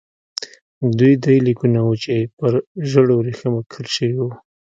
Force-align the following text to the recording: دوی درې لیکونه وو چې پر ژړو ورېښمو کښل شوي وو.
دوی 0.99 1.13
درې 1.23 1.37
لیکونه 1.47 1.79
وو 1.83 1.93
چې 2.03 2.15
پر 2.37 2.53
ژړو 2.89 3.13
ورېښمو 3.17 3.59
کښل 3.71 3.87
شوي 3.95 4.17
وو. 4.21 4.31